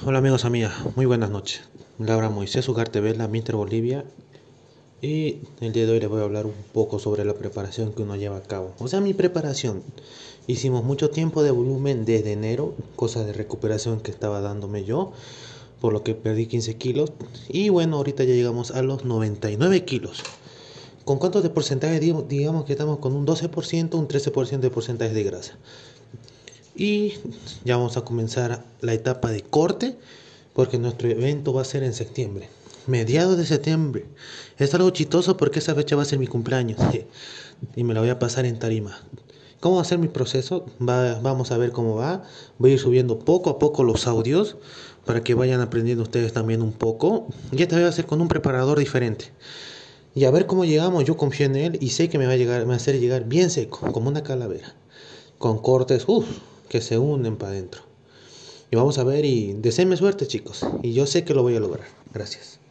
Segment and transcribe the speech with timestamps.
[0.00, 1.60] Hola amigos, amigas, muy buenas noches.
[1.98, 4.04] Laura Moisés Ugarte Vela, Minter Bolivia.
[5.02, 8.02] Y el día de hoy les voy a hablar un poco sobre la preparación que
[8.02, 8.72] uno lleva a cabo.
[8.78, 9.82] O sea, mi preparación.
[10.46, 15.12] Hicimos mucho tiempo de volumen desde enero, cosa de recuperación que estaba dándome yo,
[15.80, 17.12] por lo que perdí 15 kilos.
[17.50, 20.22] Y bueno, ahorita ya llegamos a los 99 kilos.
[21.04, 22.00] ¿Con cuánto de porcentaje?
[22.00, 25.58] Digamos que estamos con un 12%, un 13% de porcentaje de grasa.
[26.74, 27.14] Y
[27.64, 29.96] ya vamos a comenzar la etapa de corte
[30.54, 32.48] porque nuestro evento va a ser en septiembre.
[32.86, 34.06] Mediados de septiembre.
[34.58, 36.80] Es algo chistoso porque esa fecha va a ser mi cumpleaños
[37.76, 38.98] y me la voy a pasar en tarima.
[39.60, 40.66] ¿Cómo va a ser mi proceso?
[40.80, 42.24] vamos a ver cómo va.
[42.58, 44.56] Voy a ir subiendo poco a poco los audios
[45.04, 47.28] para que vayan aprendiendo ustedes también un poco.
[47.52, 49.26] Y esta vez va a ser con un preparador diferente.
[50.14, 51.04] Y a ver cómo llegamos.
[51.04, 52.98] Yo confío en él y sé que me va a, llegar, me va a hacer
[52.98, 54.74] llegar bien seco, como una calavera.
[55.38, 56.06] Con cortes,
[56.72, 57.82] que se unen para adentro.
[58.70, 60.66] Y vamos a ver y deseenme suerte chicos.
[60.82, 61.86] Y yo sé que lo voy a lograr.
[62.14, 62.61] Gracias.